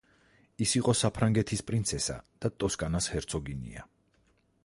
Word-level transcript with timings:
ის 0.65 0.71
იყო 0.79 0.95
საფრანგეთის 1.01 1.61
პრინცესა 1.67 2.17
და 2.45 2.51
ტოსკანას 2.63 3.11
ჰერცოგინია. 3.17 3.87